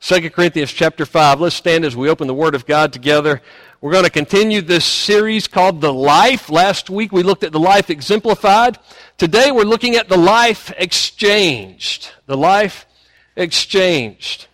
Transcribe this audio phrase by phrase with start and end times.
[0.00, 1.40] 2 Corinthians chapter 5.
[1.40, 3.42] Let's stand as we open the Word of God together.
[3.82, 6.48] We're going to continue this series called The Life.
[6.48, 8.78] Last week we looked at the life exemplified.
[9.18, 12.12] Today we're looking at the life exchanged.
[12.24, 12.86] The life
[13.36, 14.46] exchanged.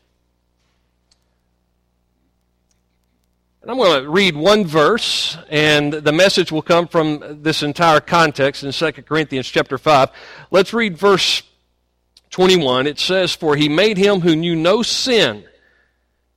[3.63, 8.01] And I'm going to read one verse, and the message will come from this entire
[8.01, 10.11] context in 2 Corinthians chapter 5.
[10.51, 11.45] Let's read verse
[12.31, 15.45] 21, it says, For he made him who knew no sin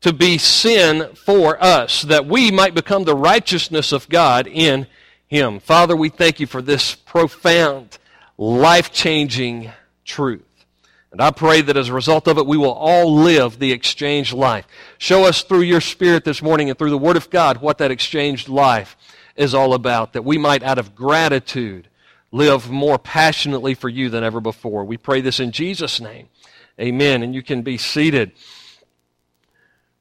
[0.02, 4.88] to be sin for us, that we might become the righteousness of God in
[5.28, 5.60] him.
[5.60, 7.98] Father, we thank you for this profound,
[8.38, 9.72] life changing
[10.06, 10.44] truth.
[11.12, 14.32] And I pray that as a result of it, we will all live the exchanged
[14.32, 14.66] life.
[15.00, 17.92] Show us through your Spirit this morning and through the Word of God what that
[17.92, 18.96] exchanged life
[19.36, 21.89] is all about, that we might, out of gratitude,
[22.32, 24.84] live more passionately for you than ever before.
[24.84, 26.30] We pray this in Jesus' name.
[26.80, 27.24] Amen.
[27.24, 28.32] And you can be seated.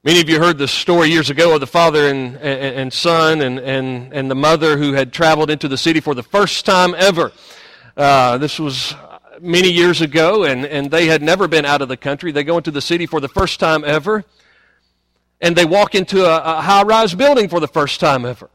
[0.04, 3.40] Many of you heard the story years ago of the father and, and, and son
[3.40, 6.94] and, and, and the mother who had traveled into the city for the first time
[6.96, 7.32] ever.
[7.96, 8.94] Uh, this was
[9.40, 12.30] many years ago, and, and they had never been out of the country.
[12.30, 14.24] They go into the city for the first time ever,
[15.40, 18.50] and they walk into a, a high rise building for the first time ever.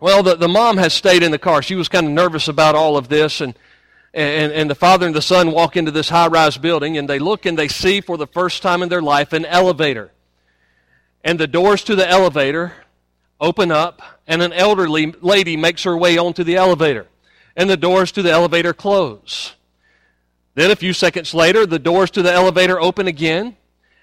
[0.00, 1.60] Well, the, the mom has stayed in the car.
[1.60, 3.40] She was kind of nervous about all of this.
[3.40, 3.54] And,
[4.14, 7.18] and, and the father and the son walk into this high rise building and they
[7.18, 10.12] look and they see for the first time in their life an elevator.
[11.24, 12.72] And the doors to the elevator
[13.40, 17.06] open up and an elderly lady makes her way onto the elevator.
[17.56, 19.54] And the doors to the elevator close.
[20.54, 23.56] Then a few seconds later, the doors to the elevator open again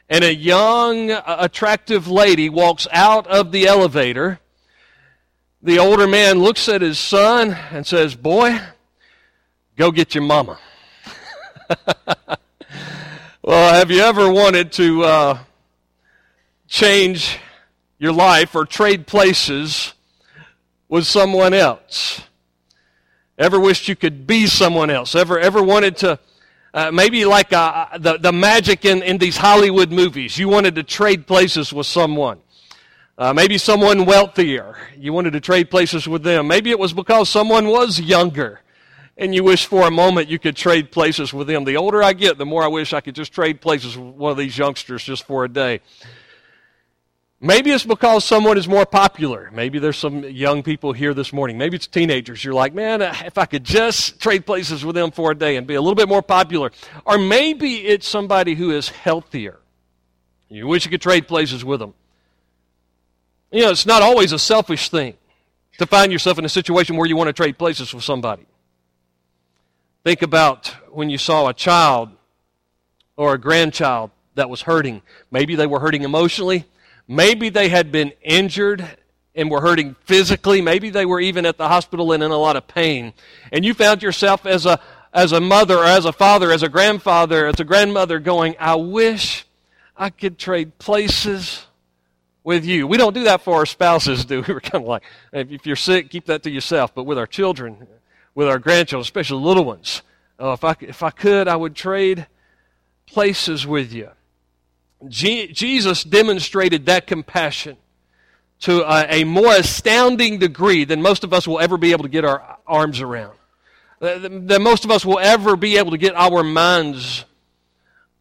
[0.09, 4.39] and a young, attractive lady walks out of the elevator
[5.65, 8.59] the older man looks at his son and says, Boy,
[9.75, 10.59] go get your mama.
[13.41, 15.39] well, have you ever wanted to uh,
[16.67, 17.39] change
[17.97, 19.95] your life or trade places
[20.87, 22.21] with someone else?
[23.39, 25.15] Ever wished you could be someone else?
[25.15, 26.19] Ever, ever wanted to,
[26.75, 30.83] uh, maybe like uh, the, the magic in, in these Hollywood movies, you wanted to
[30.83, 32.39] trade places with someone?
[33.17, 34.77] Uh, maybe someone wealthier.
[34.97, 36.47] You wanted to trade places with them.
[36.47, 38.61] Maybe it was because someone was younger
[39.17, 41.63] and you wish for a moment you could trade places with them.
[41.63, 44.31] The older I get, the more I wish I could just trade places with one
[44.31, 45.79] of these youngsters just for a day.
[47.39, 49.49] Maybe it's because someone is more popular.
[49.53, 51.57] Maybe there's some young people here this morning.
[51.57, 52.43] Maybe it's teenagers.
[52.43, 55.67] You're like, man, if I could just trade places with them for a day and
[55.67, 56.71] be a little bit more popular.
[57.05, 59.59] Or maybe it's somebody who is healthier.
[60.49, 61.93] You wish you could trade places with them.
[63.55, 65.13] You know, it's not always a selfish thing
[65.77, 68.45] to find yourself in a situation where you want to trade places with somebody.
[70.03, 72.09] Think about when you saw a child
[73.15, 75.01] or a grandchild that was hurting.
[75.31, 76.65] Maybe they were hurting emotionally.
[77.07, 78.85] Maybe they had been injured
[79.35, 80.59] and were hurting physically.
[80.59, 83.13] Maybe they were even at the hospital and in a lot of pain.
[83.53, 84.81] And you found yourself as a,
[85.13, 88.75] as a mother or as a father, as a grandfather, as a grandmother going, I
[88.75, 89.45] wish
[89.95, 91.64] I could trade places
[92.45, 92.87] with you.
[92.87, 94.45] We don't do that for our spouses, do we?
[94.53, 96.95] We're kind of like, if you're sick, keep that to yourself.
[96.95, 97.87] But with our children,
[98.35, 100.03] with our grandchildren, especially little ones,
[100.39, 102.27] oh, if, I, if I could, I would trade
[103.07, 104.09] places with you.
[105.07, 107.77] Je- Jesus demonstrated that compassion
[108.61, 112.09] to a, a, more astounding degree than most of us will ever be able to
[112.09, 113.35] get our arms around.
[114.01, 117.25] Uh, than most of us will ever be able to get our minds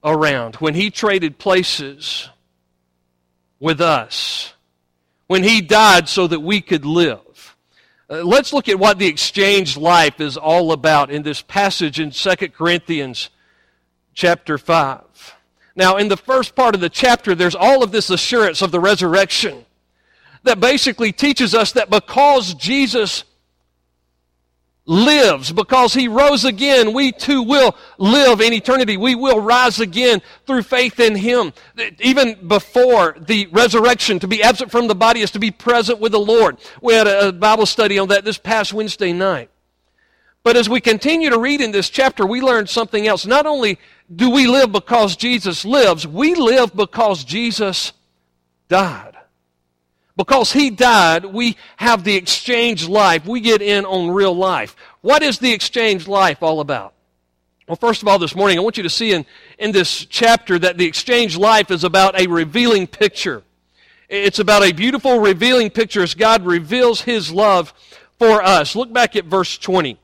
[0.03, 0.57] around.
[0.57, 2.29] When he traded places
[3.65, 4.53] with us
[5.27, 7.57] when he died so that we could live.
[8.11, 12.11] Uh, let's look at what the exchanged life is all about in this passage in
[12.11, 13.31] 2 Corinthians
[14.13, 15.01] chapter 5.
[15.75, 18.79] Now, in the first part of the chapter, there's all of this assurance of the
[18.79, 19.65] resurrection
[20.43, 23.25] that basically teaches us that because Jesus
[24.87, 26.93] lives because he rose again.
[26.93, 28.97] We too will live in eternity.
[28.97, 31.53] We will rise again through faith in him.
[32.01, 36.13] Even before the resurrection, to be absent from the body is to be present with
[36.13, 36.59] the Lord.
[36.83, 39.51] We had a Bible study on that this past Wednesday night.
[40.43, 43.25] But as we continue to read in this chapter, we learn something else.
[43.25, 43.79] Not only
[44.15, 47.95] do we live because Jesus lives, we live because Jesus
[48.69, 49.14] died.
[50.17, 53.27] Because he died, we have the exchange life.
[53.27, 54.77] We get in on real life.
[55.01, 56.95] What is the exchange life all about?
[57.67, 59.25] Well, first of all, this morning, I want you to see in,
[59.59, 63.43] in this chapter that the exchange life is about a revealing picture.
[64.09, 67.73] It's about a beautiful revealing picture as God reveals his love
[68.19, 68.77] for us.
[68.77, 69.99] Look back at verse 20.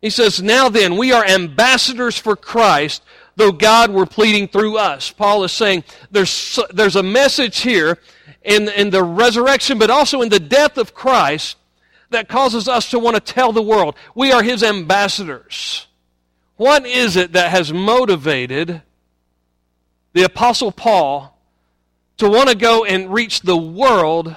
[0.00, 3.02] He says, Now then, we are ambassadors for Christ,
[3.36, 5.10] though God were pleading through us.
[5.10, 7.98] Paul is saying there's, there's a message here
[8.42, 11.56] in, in the resurrection, but also in the death of Christ
[12.10, 15.86] that causes us to want to tell the world we are his ambassadors.
[16.56, 18.82] What is it that has motivated
[20.12, 21.38] the Apostle Paul
[22.18, 24.34] to want to go and reach the world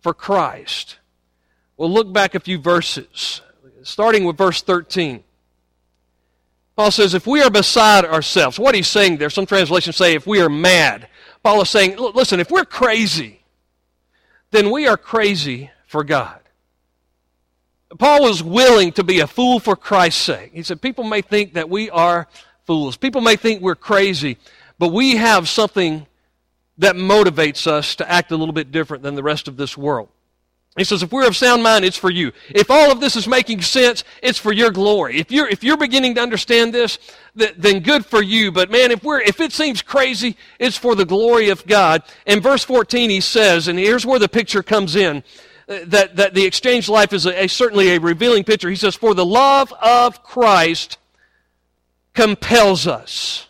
[0.00, 0.98] for Christ?
[1.76, 3.40] We'll look back a few verses,
[3.82, 5.24] starting with verse 13.
[6.76, 10.26] Paul says, if we are beside ourselves, what he's saying there, some translations say, if
[10.26, 11.08] we are mad.
[11.42, 13.42] Paul is saying, listen, if we're crazy,
[14.50, 16.40] then we are crazy for God.
[17.98, 20.52] Paul was willing to be a fool for Christ's sake.
[20.52, 22.28] He said, People may think that we are
[22.64, 22.96] fools.
[22.96, 24.38] People may think we're crazy,
[24.78, 26.06] but we have something
[26.78, 30.08] that motivates us to act a little bit different than the rest of this world.
[30.76, 32.30] He says, if we're of sound mind, it's for you.
[32.48, 35.18] If all of this is making sense, it's for your glory.
[35.18, 36.98] If you're, if you're beginning to understand this,
[37.34, 38.52] then good for you.
[38.52, 42.04] But man, if we're, if it seems crazy, it's for the glory of God.
[42.24, 45.24] In verse 14, he says, and here's where the picture comes in
[45.68, 48.70] uh, that, that the exchange life is a, a, certainly a revealing picture.
[48.70, 50.98] He says, For the love of Christ
[52.14, 53.48] compels us.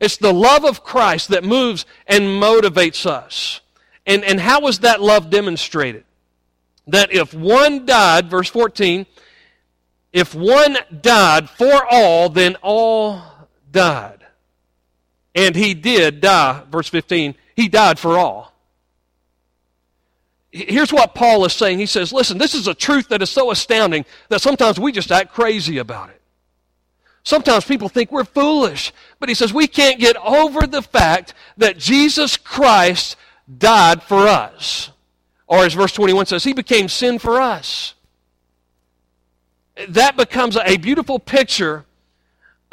[0.00, 3.60] It's the love of Christ that moves and motivates us.
[4.06, 6.04] And, and how was that love demonstrated?
[6.86, 9.06] That if one died, verse 14,
[10.12, 13.22] if one died for all, then all
[13.72, 14.26] died.
[15.34, 18.54] And he did die, verse 15, he died for all
[20.54, 21.78] here's what Paul is saying.
[21.78, 25.10] He says, listen, this is a truth that is so astounding that sometimes we just
[25.10, 26.20] act crazy about it.
[27.24, 28.92] Sometimes people think we're foolish.
[29.18, 33.16] But he says we can't get over the fact that Jesus Christ
[33.58, 34.90] died for us.
[35.46, 37.94] Or as verse 21 says, he became sin for us.
[39.88, 41.84] That becomes a beautiful picture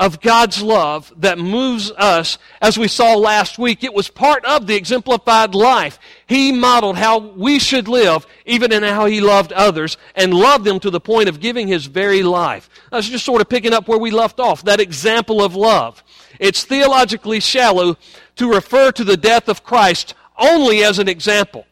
[0.02, 3.84] of God's love that moves us, as we saw last week.
[3.84, 6.00] It was part of the exemplified life.
[6.26, 10.80] He modeled how we should live, even in how He loved others, and loved them
[10.80, 12.68] to the point of giving His very life.
[12.92, 16.04] That's just sort of picking up where we left off, that example of love.
[16.40, 17.96] It's theologically shallow
[18.38, 21.66] to refer to the death of Christ only as an example.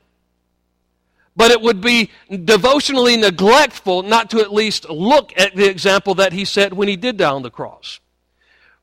[1.35, 6.33] But it would be devotionally neglectful not to at least look at the example that
[6.33, 7.99] he set when he did die on the cross.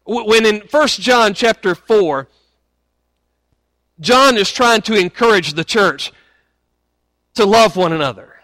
[0.04, 2.28] When in 1 John chapter 4,
[4.00, 6.12] John is trying to encourage the church
[7.34, 8.35] to love one another.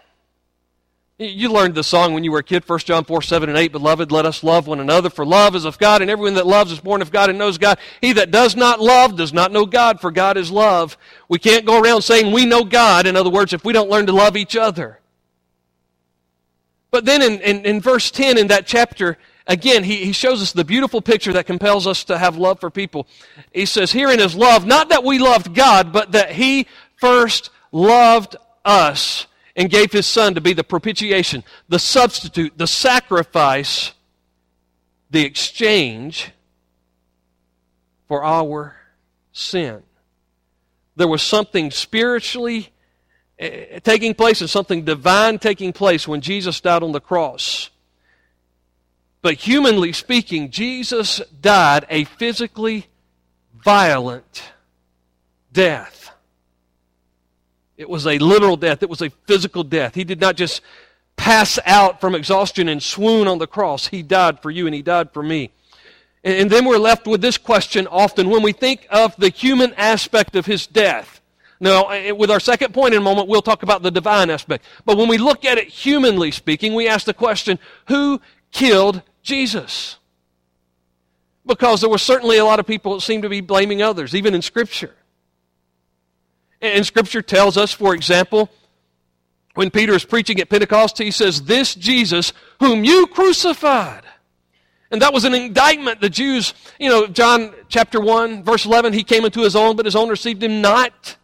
[1.19, 3.71] You learned the song when you were a kid, 1 John 4, 7 and 8.
[3.71, 6.71] Beloved, let us love one another, for love is of God, and everyone that loves
[6.71, 7.77] is born of God and knows God.
[8.01, 10.97] He that does not love does not know God, for God is love.
[11.29, 14.07] We can't go around saying we know God, in other words, if we don't learn
[14.07, 14.99] to love each other.
[16.89, 20.51] But then in, in, in verse 10 in that chapter, again, he, he shows us
[20.51, 23.05] the beautiful picture that compels us to have love for people.
[23.51, 26.65] He says, Herein is love, not that we loved God, but that He
[26.97, 33.91] first loved us and gave His Son to be the propitiation, the substitute, the sacrifice,
[35.09, 36.31] the exchange
[38.07, 38.75] for our
[39.31, 39.83] sin.
[40.95, 42.69] There was something spiritually
[43.39, 47.69] eh, taking place and something divine taking place when Jesus died on the cross.
[49.21, 52.87] But humanly speaking, Jesus died a physically
[53.63, 54.51] violent
[55.51, 56.02] death.
[57.77, 59.95] It was a literal death, it was a physical death.
[59.95, 60.61] He did not just
[61.15, 63.87] pass out from exhaustion and swoon on the cross.
[63.87, 65.51] He died for you and He died for me.
[66.23, 70.35] And then we're left with this question often when we think of the human aspect
[70.35, 71.21] of His death.
[71.59, 74.65] Now, with our second point in a moment, we'll talk about the divine aspect.
[74.85, 79.97] But when we look at it humanly speaking, we ask the question who killed Jesus.
[81.45, 84.33] Because there were certainly a lot of people that seemed to be blaming others, even
[84.33, 84.93] in Scripture.
[86.63, 88.49] And Scripture tells us, for example,
[89.53, 94.03] when Peter is preaching at Pentecost, he says, This Jesus whom you crucified.
[94.89, 95.99] And that was an indictment.
[95.99, 99.85] The Jews, you know, John chapter 1, verse 11, he came into his own, but
[99.85, 101.17] his own received him not.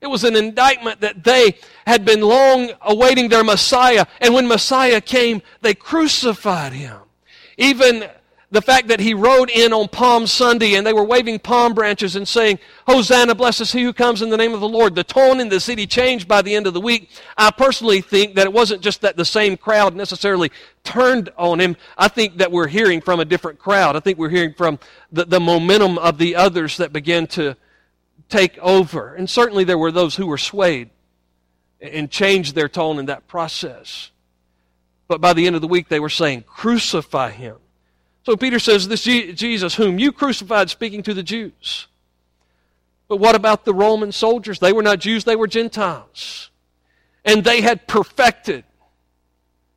[0.00, 4.06] It was an indictment that they had been long awaiting their Messiah.
[4.22, 6.96] And when Messiah came, they crucified him.
[7.58, 8.08] Even
[8.50, 12.16] the fact that he rode in on Palm Sunday and they were waving palm branches
[12.16, 14.94] and saying, Hosanna, blesses he who comes in the name of the Lord.
[14.94, 17.10] The tone in the city changed by the end of the week.
[17.36, 20.50] I personally think that it wasn't just that the same crowd necessarily
[20.82, 21.76] turned on him.
[21.98, 23.96] I think that we're hearing from a different crowd.
[23.96, 24.78] I think we're hearing from
[25.12, 27.54] the, the momentum of the others that began to
[28.30, 29.14] take over.
[29.14, 30.88] And certainly there were those who were swayed
[31.82, 34.10] and changed their tone in that process.
[35.06, 37.56] But by the end of the week, they were saying, Crucify him.
[38.28, 41.86] So Peter says, This Jesus, whom you crucified, speaking to the Jews.
[43.08, 44.58] But what about the Roman soldiers?
[44.58, 46.50] They were not Jews, they were Gentiles.
[47.24, 48.64] And they had perfected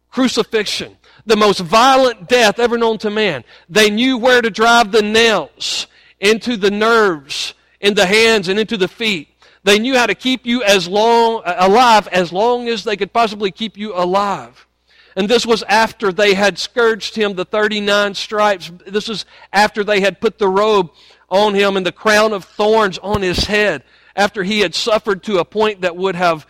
[0.10, 3.46] crucifixion, the most violent death ever known to man.
[3.70, 5.88] They knew where to drive the nails
[6.20, 9.30] into the nerves, in the hands, and into the feet.
[9.64, 13.50] They knew how to keep you as long alive as long as they could possibly
[13.50, 14.68] keep you alive.
[15.16, 18.72] And this was after they had scourged him the 39 stripes.
[18.86, 20.92] This was after they had put the robe
[21.30, 23.84] on him and the crown of thorns on his head.
[24.16, 26.46] After he had suffered to a point that would have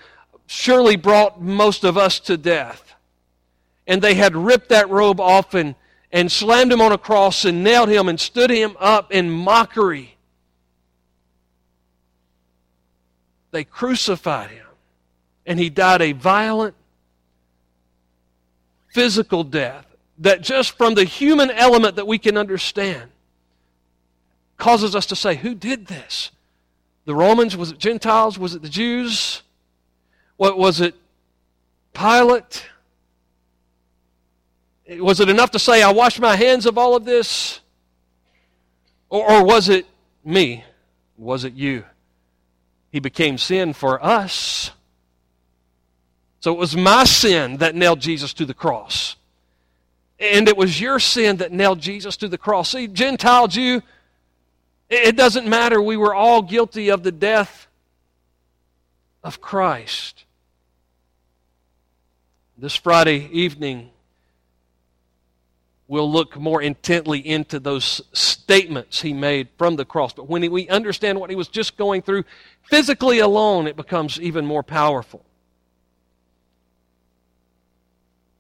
[0.46, 2.94] surely brought most of us to death.
[3.88, 5.75] And they had ripped that robe off and,
[6.12, 10.18] and slammed him on a cross and nailed him and stood him up in mockery.
[13.51, 14.65] They crucified him.
[15.46, 16.75] And he died a violent
[18.91, 19.86] physical death
[20.19, 23.10] that just from the human element that we can understand
[24.57, 26.31] causes us to say, who did this?
[27.05, 27.57] The Romans?
[27.57, 28.38] Was it Gentiles?
[28.38, 29.41] Was it the Jews?
[30.38, 30.95] What was it?
[31.93, 32.67] Pilate?
[34.88, 37.62] Was it enough to say, I wash my hands of all of this?
[39.10, 39.88] Or, or was it
[40.24, 40.63] me?
[41.17, 41.86] Was it you?
[42.91, 44.71] He became sin for us
[46.41, 49.15] so it was my sin that nailed Jesus to the cross.
[50.19, 52.71] And it was your sin that nailed Jesus to the cross.
[52.71, 53.81] See, Gentile Jew,
[54.89, 55.79] it doesn't matter.
[55.79, 57.67] We were all guilty of the death
[59.24, 60.25] of Christ.
[62.57, 63.91] This Friday evening,
[65.88, 70.13] we'll look more intently into those statements he made from the cross.
[70.13, 72.24] But when we understand what he was just going through
[72.63, 75.24] physically alone, it becomes even more powerful.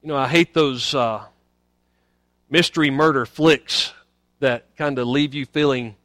[0.01, 1.23] You know, I hate those uh,
[2.49, 3.93] mystery murder flicks
[4.39, 5.95] that kind of leave you feeling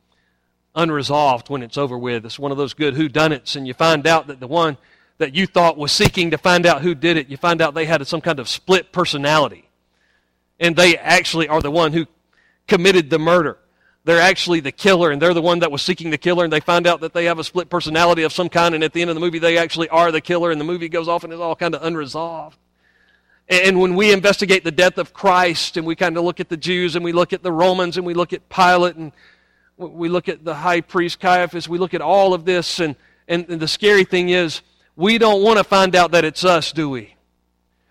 [0.75, 2.27] unresolved when it's over with.
[2.27, 4.77] It's one of those good whodunits, and you find out that the one
[5.17, 7.87] that you thought was seeking to find out who did it, you find out they
[7.87, 9.67] had some kind of split personality.
[10.61, 12.05] And they actually are the one who
[12.69, 13.57] committed the murder.
[14.05, 16.61] They're actually the killer, and they're the one that was seeking the killer, and they
[16.61, 19.09] find out that they have a split personality of some kind, and at the end
[19.09, 21.41] of the movie, they actually are the killer, and the movie goes off and is
[21.41, 22.59] all kind of unresolved.
[23.49, 26.57] And when we investigate the death of Christ and we kind of look at the
[26.57, 29.13] Jews and we look at the Romans and we look at Pilate and
[29.77, 32.97] we look at the high priest Caiaphas, we look at all of this, and,
[33.29, 34.63] and, and the scary thing is,
[34.97, 37.15] we don't want to find out that it's us, do we?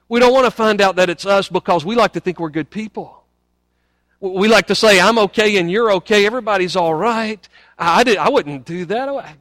[0.09, 2.50] We don't want to find out that it's us because we like to think we're
[2.50, 3.24] good people.
[4.19, 7.47] We like to say, I'm okay and you're okay, everybody's all right.
[7.77, 9.35] I, did, I wouldn't do that.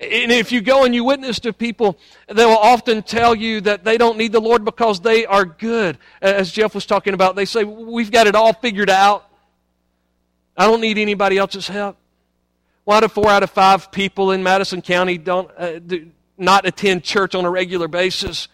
[0.00, 1.96] And if you go and you witness to people,
[2.28, 5.98] they will often tell you that they don't need the Lord because they are good.
[6.20, 9.28] As Jeff was talking about, they say, We've got it all figured out.
[10.56, 11.96] I don't need anybody else's help.
[12.84, 17.02] Why do four out of five people in Madison County don't, uh, do not attend
[17.02, 18.48] church on a regular basis?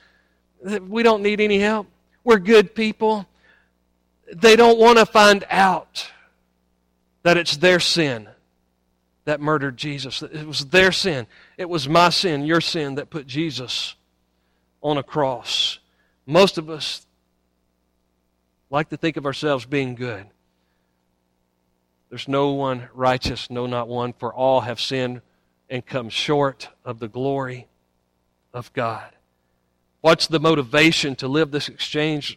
[0.81, 1.89] We don't need any help.
[2.23, 3.27] We're good people.
[4.33, 6.11] They don't want to find out
[7.23, 8.29] that it's their sin
[9.31, 10.23] that murdered Jesus.
[10.23, 11.29] It was their sin.
[11.57, 13.95] It was my sin, your sin, that put Jesus
[14.83, 15.79] on a cross.
[16.27, 17.07] Most of us
[18.71, 20.27] like to think of ourselves being good.
[22.09, 25.23] There's no one righteous, no, not one, for all have sinned
[25.69, 27.69] and come short of the glory
[28.53, 29.13] of God.
[30.01, 32.37] What's the motivation to live this exchange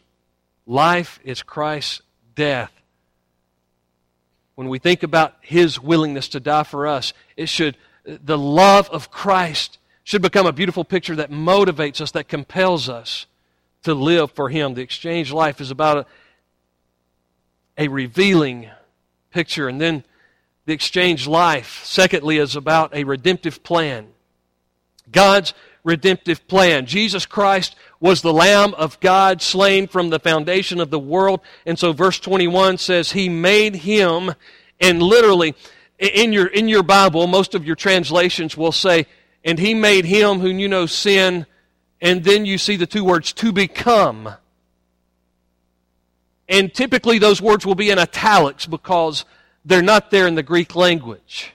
[0.68, 1.20] life?
[1.24, 2.04] Is Christ's
[2.36, 2.72] death
[4.56, 9.10] when we think about his willingness to die for us, it should, the love of
[9.10, 13.26] Christ should become a beautiful picture that motivates us, that compels us
[13.84, 14.74] to live for him.
[14.74, 16.06] The exchange life is about a,
[17.78, 18.70] a revealing
[19.32, 19.68] picture.
[19.68, 20.04] And then
[20.66, 24.08] the exchange life, secondly, is about a redemptive plan.
[25.12, 25.54] God's
[25.84, 26.86] redemptive plan.
[26.86, 31.42] Jesus Christ was the Lamb of God slain from the foundation of the world.
[31.66, 34.34] And so verse 21 says, He made him,
[34.80, 35.56] and literally,
[36.00, 39.06] in your, in your Bible, most of your translations will say,
[39.44, 41.46] and he made him who knew no sin,
[42.02, 44.30] and then you see the two words, to become.
[46.48, 49.26] And typically those words will be in italics because
[49.66, 51.54] they're not there in the Greek language.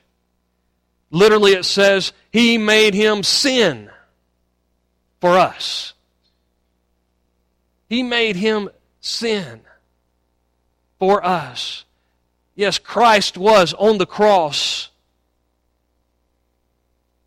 [1.10, 3.90] Literally it says, He made him sin
[5.20, 5.94] for us.
[7.88, 8.68] He made him
[9.00, 9.60] sin
[10.98, 11.84] for us.
[12.54, 14.90] Yes, Christ was on the cross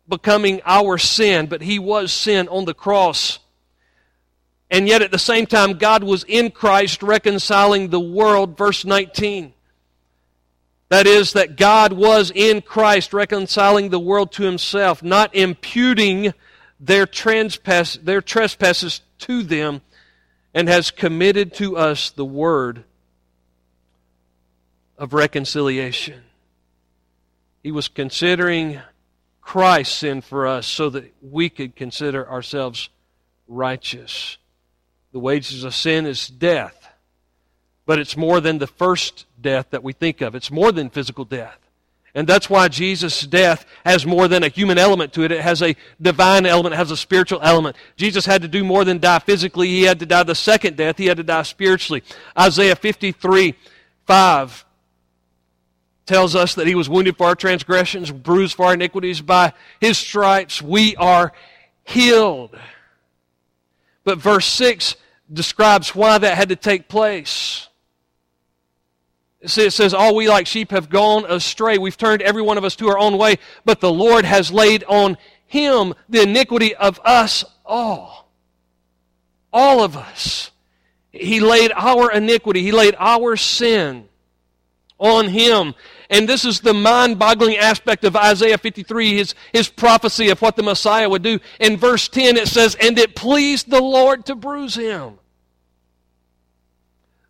[0.08, 3.38] becoming our sin, but he was sin on the cross.
[4.70, 8.56] And yet at the same time, God was in Christ reconciling the world.
[8.56, 9.54] Verse 19
[10.90, 16.34] That is, that God was in Christ reconciling the world to himself, not imputing
[16.82, 19.80] their, transpass, their trespasses to them,
[20.52, 22.84] and has committed to us the word
[24.98, 26.22] of reconciliation.
[27.62, 28.80] He was considering
[29.40, 32.90] Christ's sin for us so that we could consider ourselves
[33.46, 34.36] righteous.
[35.12, 36.88] The wages of sin is death.
[37.86, 40.34] But it's more than the first death that we think of.
[40.34, 41.58] It's more than physical death.
[42.14, 45.32] And that's why Jesus' death has more than a human element to it.
[45.32, 47.76] It has a divine element, it has a spiritual element.
[47.96, 49.68] Jesus had to do more than die physically.
[49.68, 50.98] He had to die the second death.
[50.98, 52.02] He had to die spiritually.
[52.38, 53.54] Isaiah 53,
[54.06, 54.64] 5
[56.04, 59.22] tells us that he was wounded for our transgressions, bruised for our iniquities.
[59.22, 61.32] By his stripes we are
[61.84, 62.58] healed.
[64.04, 64.96] But verse 6
[65.32, 67.68] describes why that had to take place.
[69.42, 71.76] It says, All we like sheep have gone astray.
[71.76, 74.84] We've turned every one of us to our own way, but the Lord has laid
[74.84, 78.30] on him the iniquity of us all.
[79.52, 80.50] All of us.
[81.10, 84.08] He laid our iniquity, He laid our sin
[84.98, 85.74] on him.
[86.08, 90.56] And this is the mind boggling aspect of Isaiah 53, his, his prophecy of what
[90.56, 91.40] the Messiah would do.
[91.58, 95.18] In verse 10, it says, And it pleased the Lord to bruise him.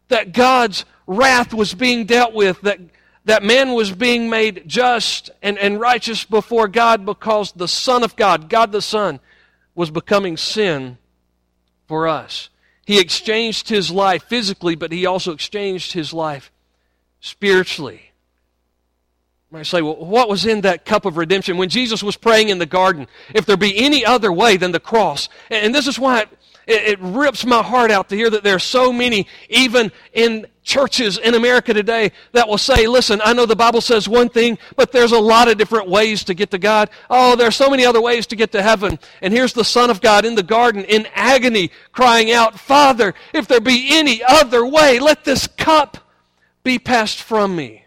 [0.09, 2.81] That God's wrath was being dealt with, that,
[3.25, 8.17] that man was being made just and, and righteous before God because the Son of
[8.17, 9.21] God, God the Son,
[9.75, 10.99] was becoming sin
[11.87, 12.51] for us.
[12.85, 16.51] He exchanged his life physically, but he also exchanged his life
[17.21, 18.13] spiritually.
[19.51, 21.59] You might say, well, what was in that cup of redemption?
[21.59, 24.81] When Jesus was praying in the garden, if there be any other way than the
[24.81, 26.27] cross, and this is why
[26.67, 30.47] it, it, rips my heart out to hear that there are so many, even in
[30.63, 34.59] churches in America today that will say, listen, I know the Bible says one thing,
[34.77, 36.91] but there's a lot of different ways to get to God.
[37.11, 38.99] Oh, there are so many other ways to get to heaven.
[39.21, 43.49] And here's the Son of God in the garden in agony crying out, Father, if
[43.49, 45.99] there be any other way, let this cup
[46.63, 47.85] be passed from me.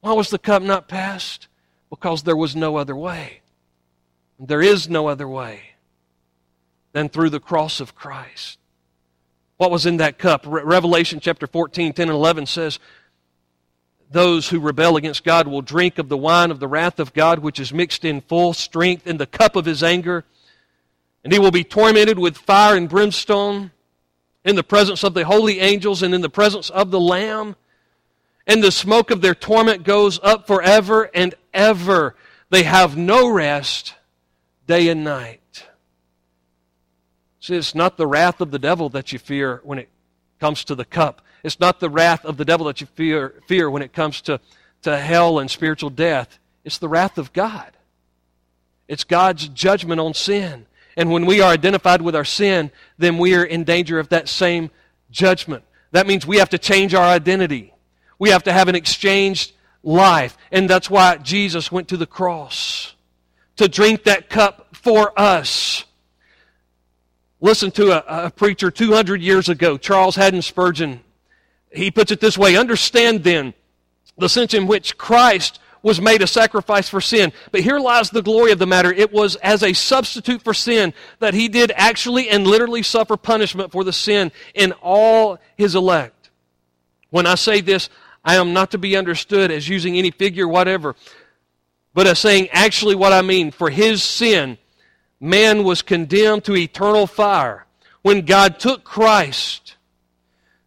[0.00, 1.46] Why was the cup not passed?
[1.90, 3.40] Because there was no other way.
[4.40, 5.71] There is no other way
[6.92, 8.58] than through the cross of Christ.
[9.56, 10.44] What was in that cup?
[10.46, 12.78] Re- Revelation chapter 14, 10 and 11 says,
[14.10, 17.38] Those who rebel against God will drink of the wine of the wrath of God,
[17.38, 20.24] which is mixed in full strength in the cup of his anger.
[21.24, 23.70] And he will be tormented with fire and brimstone
[24.44, 27.54] in the presence of the holy angels and in the presence of the Lamb.
[28.46, 32.16] And the smoke of their torment goes up forever and ever.
[32.50, 33.94] They have no rest
[34.66, 35.41] day and night.
[37.42, 39.88] See, it's not the wrath of the devil that you fear when it
[40.38, 41.22] comes to the cup.
[41.42, 44.38] It's not the wrath of the devil that you fear, fear when it comes to,
[44.82, 46.38] to hell and spiritual death.
[46.64, 47.72] It's the wrath of God.
[48.86, 50.66] It's God's judgment on sin.
[50.96, 54.28] And when we are identified with our sin, then we are in danger of that
[54.28, 54.70] same
[55.10, 55.64] judgment.
[55.90, 57.74] That means we have to change our identity.
[58.20, 59.50] We have to have an exchanged
[59.82, 60.38] life.
[60.52, 62.94] And that's why Jesus went to the cross
[63.56, 65.86] to drink that cup for us.
[67.42, 71.00] Listen to a, a preacher 200 years ago, Charles Haddon Spurgeon.
[71.72, 73.52] He puts it this way Understand then
[74.16, 77.32] the sense in which Christ was made a sacrifice for sin.
[77.50, 78.92] But here lies the glory of the matter.
[78.92, 83.72] It was as a substitute for sin that he did actually and literally suffer punishment
[83.72, 86.30] for the sin in all his elect.
[87.10, 87.88] When I say this,
[88.24, 90.94] I am not to be understood as using any figure whatever,
[91.92, 93.50] but as saying actually what I mean.
[93.50, 94.58] For his sin,
[95.22, 97.64] man was condemned to eternal fire.
[98.02, 99.76] When God took Christ,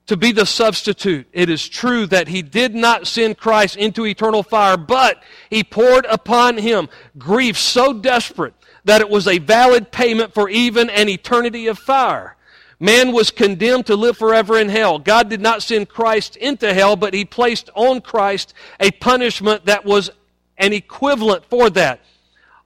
[0.08, 1.28] to be the substitute.
[1.34, 6.06] It is true that he did not send Christ into eternal fire, but he poured
[6.06, 11.68] upon him grief so desperate that it was a valid payment for even an eternity
[11.68, 12.36] of fire.
[12.80, 15.00] Man was condemned to live forever in hell.
[15.00, 19.86] God did not send Christ into hell, but he placed on Christ a punishment that
[19.86, 20.12] was
[20.58, 22.02] an equivalent for that.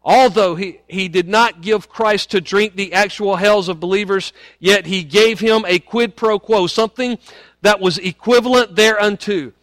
[0.09, 4.87] Although he, he did not give Christ to drink the actual hells of believers, yet
[4.87, 7.19] he gave him a quid pro quo, something
[7.61, 9.53] that was equivalent thereunto.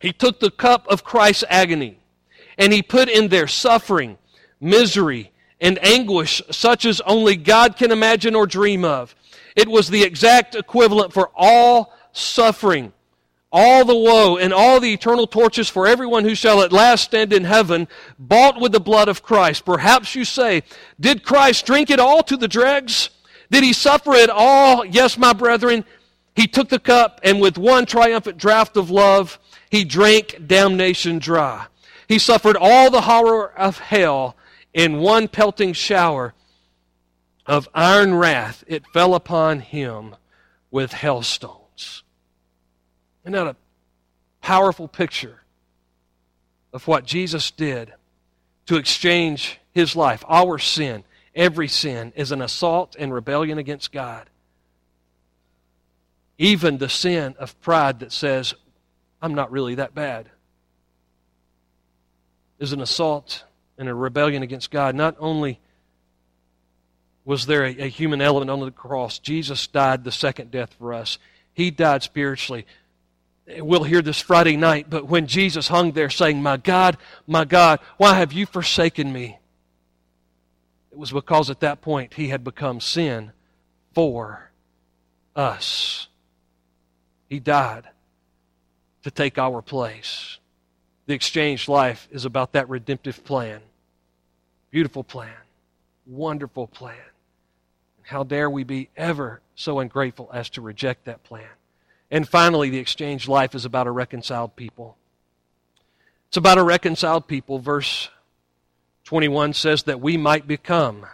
[0.00, 1.98] He took the cup of Christ's agony
[2.56, 4.16] and he put in there suffering,
[4.60, 9.12] misery, and anguish such as only God can imagine or dream of.
[9.56, 12.92] It was the exact equivalent for all suffering
[13.54, 17.32] all the woe and all the eternal torches for everyone who shall at last stand
[17.32, 17.86] in heaven,
[18.18, 19.64] bought with the blood of Christ.
[19.64, 20.64] Perhaps you say,
[20.98, 23.10] Did Christ drink it all to the dregs?
[23.50, 24.84] Did he suffer it all?
[24.84, 25.84] Yes, my brethren.
[26.34, 29.38] He took the cup, and with one triumphant draught of love,
[29.70, 31.66] He drank damnation dry.
[32.08, 34.36] He suffered all the horror of hell
[34.72, 36.34] in one pelting shower
[37.46, 38.64] of iron wrath.
[38.66, 40.16] It fell upon him
[40.70, 42.03] with hailstones.
[43.24, 43.56] Isn't that a
[44.40, 45.40] powerful picture
[46.72, 47.92] of what Jesus did
[48.66, 54.28] to exchange his life, our sin, every sin, is an assault and rebellion against God.
[56.36, 58.54] Even the sin of pride that says,
[59.22, 60.28] I'm not really that bad,
[62.58, 63.44] is an assault
[63.78, 64.94] and a rebellion against God.
[64.94, 65.60] Not only
[67.24, 70.92] was there a, a, human element on the cross, Jesus died the second death for
[70.92, 71.18] us.
[71.52, 72.66] He died spiritually.
[73.46, 77.78] We'll hear this Friday night, but when Jesus hung there saying, My God, my God,
[77.98, 79.38] why have you forsaken me?
[80.90, 83.32] It was because at that point he had become sin
[83.92, 84.50] for
[85.36, 86.08] us.
[87.28, 87.88] He died
[89.02, 90.38] to take our place.
[91.06, 93.60] The exchanged life is about that redemptive plan.
[94.70, 95.34] Beautiful plan.
[96.06, 96.96] Wonderful plan.
[98.02, 101.48] How dare we be ever so ungrateful as to reject that plan?
[102.14, 104.96] And finally, the exchange life is about a reconciled people.
[106.28, 107.58] It's about a reconciled people.
[107.58, 108.08] Verse
[109.02, 111.06] 21 says that we might become.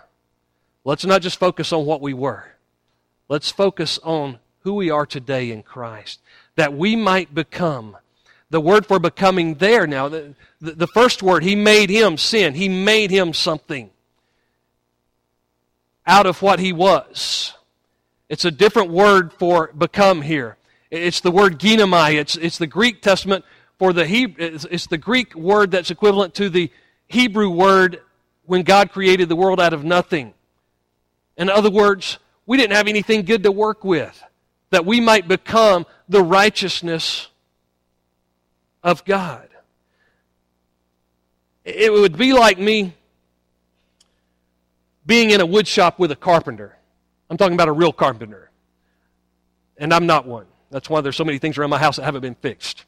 [0.85, 2.45] Let's not just focus on what we were.
[3.31, 6.21] Let's focus on who we are today in Christ.
[6.57, 7.97] That we might become.
[8.51, 12.53] The word for becoming there now, the, the, the first word, He made him sin.
[12.53, 13.89] He made him something
[16.07, 17.55] out of what he was.
[18.29, 20.59] It's a different word for become here.
[20.91, 22.15] It's the word ginomai.
[22.19, 23.45] It's, it's the Greek Testament
[23.79, 26.71] for the Hebrew, it's, it's the Greek word that's equivalent to the
[27.07, 28.01] Hebrew word
[28.45, 30.35] when God created the world out of nothing.
[31.37, 34.23] In other words, we didn't have anything good to work with,
[34.71, 37.29] that we might become the righteousness
[38.83, 39.49] of God.
[41.65, 42.95] It would be like me
[45.07, 46.77] being in a wood shop with a carpenter.
[47.31, 48.51] I'm talking about a real carpenter.
[49.79, 50.47] And I'm not one.
[50.71, 52.85] That's why there's so many things around my house that haven't been fixed.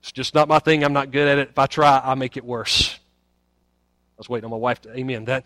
[0.00, 0.84] It's just not my thing.
[0.84, 1.48] I'm not good at it.
[1.50, 2.94] If I try, I make it worse.
[2.94, 5.44] I was waiting on my wife to amen that.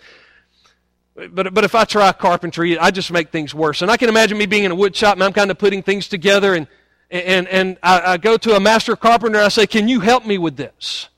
[1.15, 3.83] But, but if I try carpentry, I just make things worse.
[3.83, 5.83] And I can imagine me being in a wood shop and I'm kind of putting
[5.83, 6.67] things together and,
[7.11, 9.39] and, and I, I go to a master carpenter.
[9.39, 11.09] I say, Can you help me with this?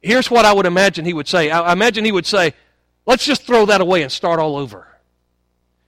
[0.00, 1.50] Here's what I would imagine he would say.
[1.50, 2.54] I, I imagine he would say,
[3.04, 4.88] Let's just throw that away and start all over.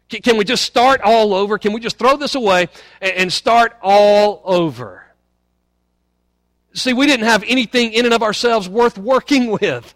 [0.09, 1.59] Can we just start all over?
[1.59, 2.68] Can we just throw this away
[3.01, 5.05] and start all over?
[6.73, 9.94] See, we didn't have anything in and of ourselves worth working with.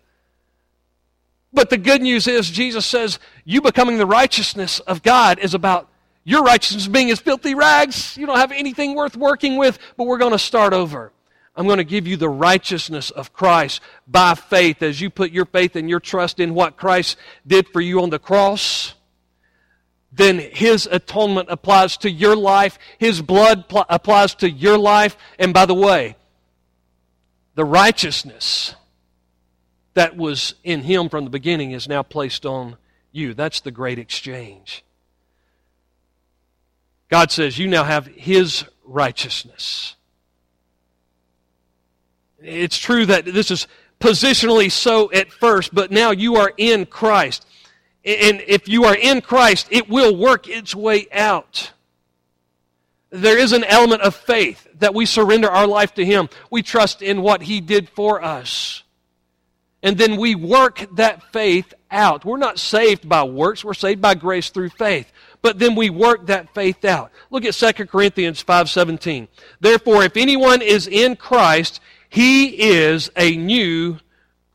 [1.55, 5.89] But the good news is, Jesus says, you becoming the righteousness of God is about
[6.25, 8.17] your righteousness being as filthy rags.
[8.17, 11.13] You don't have anything worth working with, but we're going to start over.
[11.55, 15.45] I'm going to give you the righteousness of Christ by faith as you put your
[15.45, 18.95] faith and your trust in what Christ did for you on the cross
[20.13, 22.79] then His atonement applies to your life.
[22.99, 25.17] His blood pl- applies to your life.
[25.39, 26.17] And by the way,
[27.55, 28.75] the righteousness
[29.95, 32.77] that was in Him from the beginning is now placed on
[33.11, 33.35] you.
[33.35, 34.85] That's the great exchange.
[37.09, 39.97] God says, You now have His righteousness.
[42.41, 43.67] It's true that this is
[44.01, 47.47] positionally so at first, but now you are in Christ.
[48.05, 51.73] And if you are in Christ, it will work its way out.
[53.11, 56.29] There is an element of faith that we surrender our life to Him.
[56.51, 58.83] We trust in what He did for us.
[59.83, 62.25] And then we work that faith out.
[62.25, 65.13] We're not saved by works, we're saved by grace through faith.
[65.43, 67.11] But then we work that faith out.
[67.31, 69.29] Look at 2 Corinthians 5:17.
[69.61, 73.99] Therefore, if anyone is in Christ, he is a new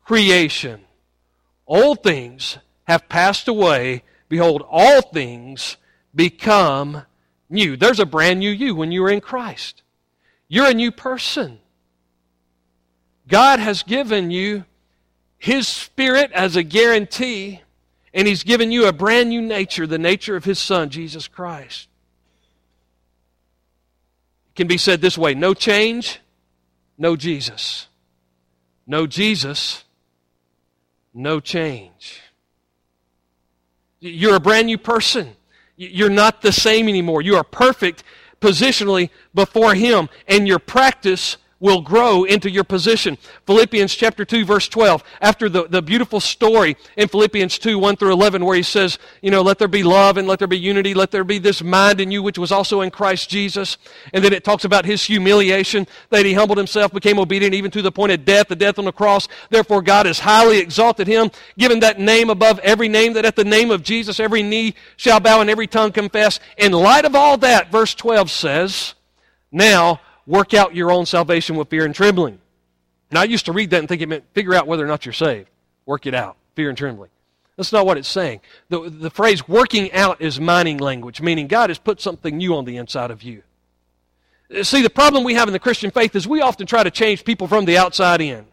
[0.04, 0.80] creation.
[1.66, 2.56] Old things
[2.88, 4.02] have passed away.
[4.28, 5.76] Behold, all things
[6.14, 7.04] become
[7.48, 7.76] new.
[7.76, 9.82] There's a brand new you when you are in Christ.
[10.48, 11.60] You're a new person.
[13.28, 14.64] God has given you
[15.36, 17.60] His Spirit as a guarantee,
[18.14, 21.88] and He's given you a brand new nature, the nature of His Son, Jesus Christ.
[24.48, 26.20] It can be said this way no change,
[26.96, 27.86] no Jesus.
[28.90, 29.84] No Jesus,
[31.12, 32.22] no change.
[34.00, 35.36] You're a brand new person.
[35.76, 37.22] You're not the same anymore.
[37.22, 38.02] You are perfect
[38.40, 43.18] positionally before Him, and your practice will grow into your position.
[43.46, 48.12] Philippians chapter 2 verse 12, after the, the beautiful story in Philippians 2, 1 through
[48.12, 50.94] 11, where he says, you know, let there be love and let there be unity,
[50.94, 53.76] let there be this mind in you which was also in Christ Jesus.
[54.12, 57.82] And then it talks about his humiliation, that he humbled himself, became obedient even to
[57.82, 59.26] the point of death, the death on the cross.
[59.50, 63.44] Therefore God has highly exalted him, given that name above every name, that at the
[63.44, 66.38] name of Jesus every knee shall bow and every tongue confess.
[66.56, 68.94] In light of all that, verse 12 says,
[69.50, 72.38] now work out your own salvation with fear and trembling.
[73.10, 75.06] Now, I used to read that and think it meant figure out whether or not
[75.06, 75.48] you're saved.
[75.86, 77.10] Work it out, fear and trembling.
[77.56, 78.40] That's not what it's saying.
[78.68, 82.66] The, the phrase working out is mining language, meaning God has put something new on
[82.66, 83.42] the inside of you.
[84.62, 87.24] See, the problem we have in the Christian faith is we often try to change
[87.24, 88.46] people from the outside in.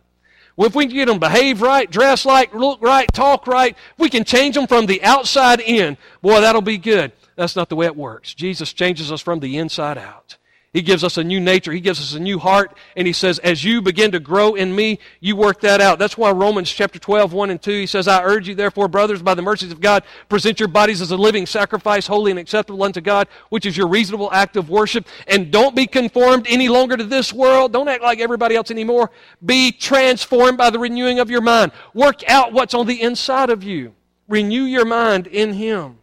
[0.58, 4.10] Well, if we can get them behave right, dress like, look right, talk right, we
[4.10, 5.98] can change them from the outside in.
[6.22, 7.12] Boy, that'll be good.
[7.36, 8.34] That's not the way it works.
[8.34, 10.38] Jesus changes us from the inside out.
[10.76, 11.72] He gives us a new nature.
[11.72, 12.76] He gives us a new heart.
[12.98, 16.00] And he says, as you begin to grow in me, you work that out.
[16.00, 19.22] That's why Romans chapter 12, 1 and 2, he says, I urge you, therefore, brothers,
[19.22, 22.84] by the mercies of God, present your bodies as a living sacrifice, holy and acceptable
[22.84, 25.08] unto God, which is your reasonable act of worship.
[25.28, 27.72] And don't be conformed any longer to this world.
[27.72, 29.12] Don't act like everybody else anymore.
[29.46, 31.72] Be transformed by the renewing of your mind.
[31.94, 33.96] Work out what's on the inside of you.
[34.28, 36.00] Renew your mind in Him.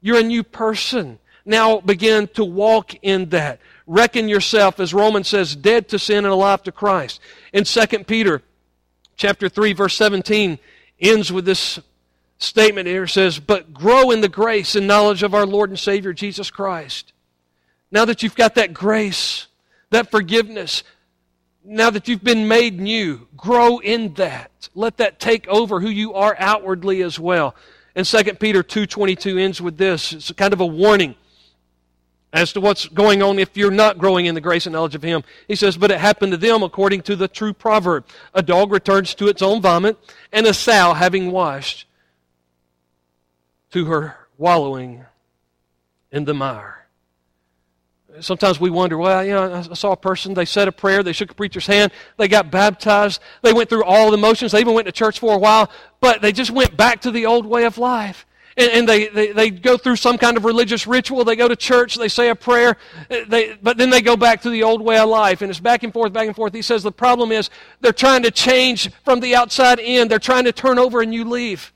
[0.00, 1.18] You're a new person.
[1.44, 3.60] Now begin to walk in that
[3.92, 7.20] reckon yourself, as Romans says, dead to sin and alive to Christ.
[7.52, 8.42] In 2 Peter
[9.16, 10.58] chapter 3, verse 17,
[11.00, 11.78] ends with this
[12.38, 13.04] statement here.
[13.04, 16.50] It says, But grow in the grace and knowledge of our Lord and Savior Jesus
[16.50, 17.12] Christ.
[17.90, 19.46] Now that you've got that grace,
[19.90, 20.82] that forgiveness,
[21.62, 24.70] now that you've been made new, grow in that.
[24.74, 27.54] Let that take over who you are outwardly as well.
[27.94, 30.14] And 2 Peter 2.22 ends with this.
[30.14, 31.14] It's kind of a warning
[32.32, 35.02] as to what's going on if you're not growing in the grace and knowledge of
[35.02, 35.22] Him.
[35.46, 39.14] He says, But it happened to them according to the true proverb a dog returns
[39.16, 39.98] to its own vomit,
[40.32, 41.86] and a sow, having washed,
[43.72, 45.04] to her wallowing
[46.10, 46.78] in the mire.
[48.20, 51.14] Sometimes we wonder, well, you know, I saw a person, they said a prayer, they
[51.14, 54.74] shook a preacher's hand, they got baptized, they went through all the motions, they even
[54.74, 57.64] went to church for a while, but they just went back to the old way
[57.64, 61.24] of life and, and they, they, they, go through some kind of religious ritual.
[61.24, 62.76] They go to church, they say a prayer,
[63.10, 65.42] uh, they, but then they go back to the old way of life.
[65.42, 66.52] And it's back and forth, back and forth.
[66.52, 70.08] He says the problem is they're trying to change from the outside in.
[70.08, 71.72] They're trying to turn over and you leave.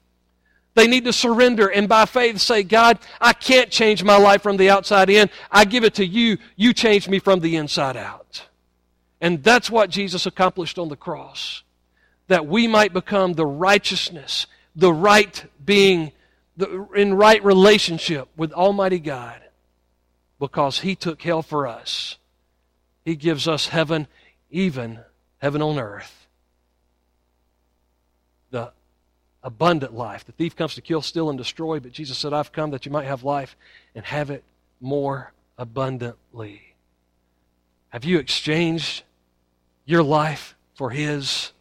[0.75, 4.59] They need to surrender and by faith say, God, I can't change my life from
[4.59, 5.31] the outside in.
[5.51, 6.37] I give it to you.
[6.55, 8.43] You change me from the inside out.
[9.23, 11.63] And that's what Jesus accomplished on the cross.
[12.29, 16.13] That we might become the righteousness, the right being
[16.57, 19.41] the, in right relationship with Almighty God
[20.39, 22.19] because He took hell for us.
[23.05, 24.07] He gives us heaven,
[24.51, 25.01] even
[25.39, 26.27] heaven on earth.
[28.51, 28.73] The
[29.43, 30.25] abundant life.
[30.25, 32.93] The thief comes to kill, steal, and destroy, but Jesus said, I've come that you
[32.93, 33.57] might have life
[33.95, 34.43] and have it
[34.81, 36.75] more abundantly.
[37.91, 39.05] Have you exchanged
[39.85, 41.53] your life for His?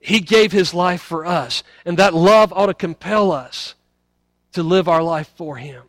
[0.00, 1.62] He gave his life for us.
[1.84, 3.74] And that love ought to compel us
[4.52, 5.82] to live our life for him,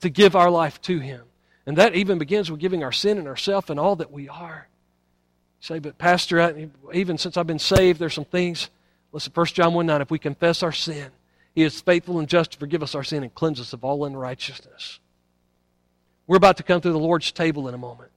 [0.00, 1.22] to give our life to him.
[1.66, 4.66] And that even begins with giving our sin and ourself and all that we are.
[5.60, 8.70] You say, but Pastor, I, even since I've been saved, there's some things.
[9.12, 11.10] Listen, 1 John 1 9, if we confess our sin,
[11.54, 14.04] he is faithful and just to forgive us our sin and cleanse us of all
[14.04, 14.98] unrighteousness.
[16.26, 18.10] We're about to come to the Lord's table in a moment.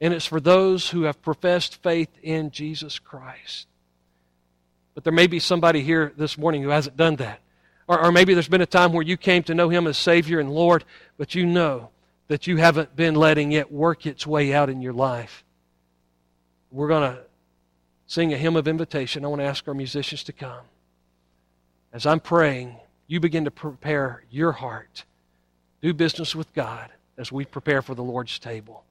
[0.00, 3.66] And it's for those who have professed faith in Jesus Christ.
[4.96, 7.40] But there may be somebody here this morning who hasn't done that.
[7.86, 10.40] Or, or maybe there's been a time where you came to know Him as Savior
[10.40, 10.84] and Lord,
[11.18, 11.90] but you know
[12.28, 15.44] that you haven't been letting it work its way out in your life.
[16.70, 17.20] We're going to
[18.06, 19.22] sing a hymn of invitation.
[19.22, 20.64] I want to ask our musicians to come.
[21.92, 25.04] As I'm praying, you begin to prepare your heart.
[25.82, 28.82] Do business with God as we prepare for the Lord's table.